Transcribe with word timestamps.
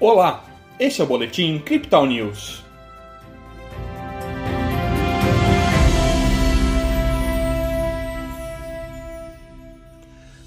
Olá, 0.00 0.44
este 0.78 1.00
é 1.00 1.04
o 1.04 1.08
Boletim 1.08 1.58
Crypto 1.58 2.06
News. 2.06 2.62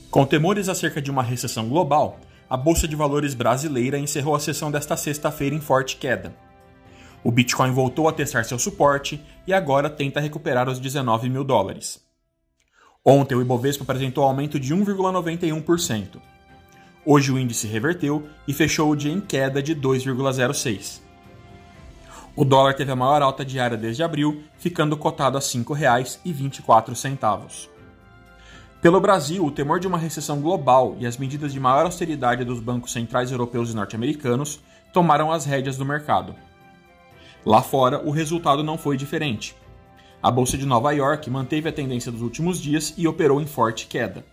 Com 0.10 0.26
temores 0.26 0.70
acerca 0.70 1.02
de 1.02 1.12
uma 1.12 1.22
recessão 1.22 1.68
global, 1.68 2.18
a 2.50 2.56
Bolsa 2.56 2.88
de 2.88 2.96
Valores 2.96 3.34
brasileira 3.34 4.00
encerrou 4.00 4.36
a 4.36 4.40
sessão 4.40 4.72
desta 4.72 4.96
sexta-feira 4.96 5.54
em 5.54 5.60
forte 5.60 5.98
queda. 5.98 6.34
O 7.22 7.30
Bitcoin 7.30 7.72
voltou 7.72 8.08
a 8.08 8.14
testar 8.14 8.46
seu 8.46 8.58
suporte 8.58 9.22
e 9.46 9.52
agora 9.54 9.90
tenta 9.90 10.22
recuperar 10.22 10.70
os 10.70 10.80
19 10.80 11.30
mil 11.30 11.44
dólares. 11.44 12.02
Ontem 13.04 13.36
o 13.36 13.42
Ibovespa 13.42 13.84
apresentou 13.84 14.24
aumento 14.24 14.58
de 14.58 14.74
1,91%. 14.74 16.21
Hoje 17.06 17.32
o 17.32 17.40
índice 17.40 17.68
reverteu 17.68 18.28
e 18.48 18.54
fechou 18.54 18.92
o 18.92 18.96
dia 18.96 19.12
em 19.12 19.20
queda 19.20 19.62
de 19.62 19.76
2,06%. 19.76 21.02
O 22.36 22.46
dólar 22.46 22.76
teve 22.76 22.92
a 22.92 22.96
maior 22.96 23.22
alta 23.22 23.44
diária 23.44 23.76
desde 23.76 24.04
abril, 24.04 24.44
ficando 24.58 24.96
cotado 24.96 25.38
a 25.38 25.42
R$ 25.42 25.46
5,24. 25.46 27.70
Pelo 28.82 29.02
Brasil, 29.02 29.46
o 29.46 29.52
temor 29.52 29.80
de 29.80 29.88
uma 29.88 29.98
recessão 29.98 30.40
global 30.40 30.96
e 31.00 31.06
as 31.06 31.18
medidas 31.18 31.52
de 31.52 31.60
maior 31.60 31.86
austeridade 31.86 32.46
dos 32.46 32.60
bancos 32.60 32.94
centrais 32.94 33.32
europeus 33.32 33.72
e 33.72 33.76
norte-americanos 33.76 34.60
tomaram 34.94 35.32
as 35.32 35.46
rédeas 35.46 35.78
do 35.78 35.86
mercado. 35.86 36.36
Lá 37.46 37.62
fora, 37.62 38.02
o 38.08 38.12
resultado 38.12 38.64
não 38.64 38.78
foi 38.78 38.96
diferente. 38.96 39.56
A 40.22 40.30
bolsa 40.30 40.58
de 40.58 40.66
Nova 40.66 40.92
York 40.92 41.30
manteve 41.30 41.68
a 41.68 41.74
tendência 41.74 42.12
dos 42.12 42.22
últimos 42.22 42.62
dias 42.62 42.94
e 42.96 43.08
operou 43.08 43.42
em 43.42 43.48
forte 43.48 43.88
queda. 43.88 44.24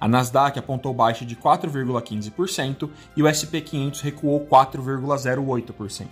A 0.00 0.06
Nasdaq 0.06 0.58
apontou 0.58 0.94
baixa 0.94 1.24
de 1.24 1.34
4,15% 1.34 2.88
e 3.16 3.22
o 3.22 3.26
SP 3.26 3.60
500 3.60 4.00
recuou 4.00 4.46
4,08%. 4.46 6.06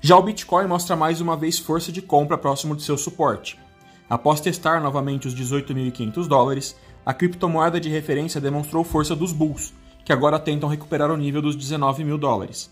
Já 0.00 0.16
o 0.16 0.22
Bitcoin 0.22 0.66
mostra 0.66 0.96
mais 0.96 1.20
uma 1.20 1.36
vez 1.36 1.58
força 1.58 1.90
de 1.90 2.02
compra 2.02 2.36
próximo 2.36 2.76
de 2.76 2.82
seu 2.82 2.96
suporte. 2.96 3.58
Após 4.08 4.40
testar 4.40 4.80
novamente 4.80 5.26
os 5.26 5.34
18.500 5.34 6.26
dólares, 6.26 6.76
a 7.04 7.12
criptomoeda 7.12 7.80
de 7.80 7.88
referência 7.88 8.40
demonstrou 8.40 8.84
força 8.84 9.16
dos 9.16 9.32
bulls, 9.32 9.72
que 10.04 10.12
agora 10.12 10.38
tentam 10.38 10.68
recuperar 10.68 11.10
o 11.10 11.16
nível 11.16 11.40
dos 11.40 11.56
19 11.56 12.04
mil 12.04 12.18
dólares. 12.18 12.70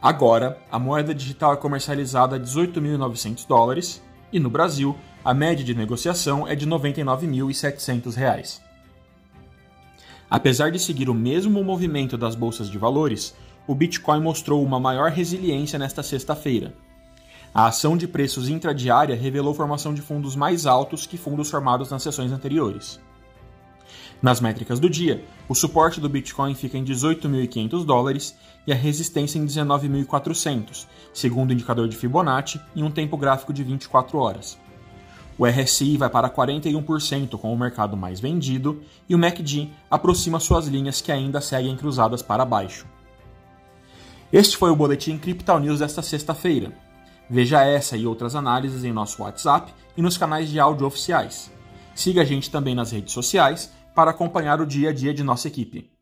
Agora, 0.00 0.58
a 0.70 0.78
moeda 0.78 1.14
digital 1.14 1.54
é 1.54 1.56
comercializada 1.56 2.36
a 2.36 2.38
18.900 2.38 3.46
dólares 3.46 4.02
e 4.32 4.38
no 4.38 4.50
Brasil, 4.50 4.94
a 5.26 5.34
média 5.34 5.64
de 5.64 5.74
negociação 5.74 6.46
é 6.46 6.54
de 6.54 6.64
R$ 6.64 6.70
99.700. 6.70 8.60
Apesar 10.30 10.70
de 10.70 10.78
seguir 10.78 11.10
o 11.10 11.14
mesmo 11.14 11.62
movimento 11.62 12.16
das 12.16 12.34
bolsas 12.34 12.70
de 12.70 12.78
valores, 12.78 13.34
o 13.66 13.74
Bitcoin 13.74 14.20
mostrou 14.20 14.64
uma 14.64 14.80
maior 14.80 15.10
resiliência 15.10 15.78
nesta 15.78 16.02
sexta-feira 16.02 16.72
a 17.56 17.68
ação 17.68 17.96
de 17.96 18.06
preços 18.06 18.50
intradiária 18.50 19.16
revelou 19.16 19.54
formação 19.54 19.94
de 19.94 20.02
fundos 20.02 20.36
mais 20.36 20.66
altos 20.66 21.06
que 21.06 21.16
fundos 21.16 21.50
formados 21.50 21.90
nas 21.90 22.02
sessões 22.02 22.30
anteriores. 22.30 23.00
Nas 24.20 24.42
métricas 24.42 24.78
do 24.78 24.90
dia, 24.90 25.24
o 25.48 25.54
suporte 25.54 25.98
do 25.98 26.06
Bitcoin 26.06 26.54
fica 26.54 26.76
em 26.76 26.84
18.500 26.84 27.82
dólares 27.82 28.36
e 28.66 28.72
a 28.72 28.76
resistência 28.76 29.38
em 29.38 29.46
19.400, 29.46 30.86
segundo 31.14 31.48
o 31.48 31.52
indicador 31.54 31.88
de 31.88 31.96
Fibonacci, 31.96 32.60
em 32.76 32.82
um 32.82 32.90
tempo 32.90 33.16
gráfico 33.16 33.54
de 33.54 33.64
24 33.64 34.18
horas. 34.18 34.58
O 35.38 35.46
RSI 35.46 35.98
vai 35.98 36.08
para 36.08 36.30
41% 36.30 37.38
com 37.38 37.52
o 37.52 37.58
mercado 37.58 37.96
mais 37.96 38.18
vendido 38.18 38.82
e 39.08 39.14
o 39.14 39.18
MACD 39.18 39.70
aproxima 39.90 40.40
suas 40.40 40.66
linhas 40.66 41.00
que 41.00 41.12
ainda 41.12 41.40
seguem 41.40 41.76
cruzadas 41.76 42.22
para 42.22 42.44
baixo. 42.44 42.86
Este 44.32 44.56
foi 44.56 44.70
o 44.70 44.76
Boletim 44.76 45.18
Crypto 45.18 45.58
News 45.58 45.80
desta 45.80 46.02
sexta-feira. 46.02 46.72
Veja 47.28 47.64
essa 47.64 47.96
e 47.96 48.06
outras 48.06 48.34
análises 48.34 48.84
em 48.84 48.92
nosso 48.92 49.22
WhatsApp 49.22 49.72
e 49.96 50.02
nos 50.02 50.16
canais 50.16 50.48
de 50.48 50.58
áudio 50.58 50.86
oficiais. 50.86 51.50
Siga 51.94 52.22
a 52.22 52.24
gente 52.24 52.50
também 52.50 52.74
nas 52.74 52.92
redes 52.92 53.12
sociais 53.12 53.72
para 53.94 54.10
acompanhar 54.10 54.60
o 54.60 54.66
dia 54.66 54.90
a 54.90 54.92
dia 54.92 55.12
de 55.12 55.22
nossa 55.22 55.48
equipe. 55.48 55.95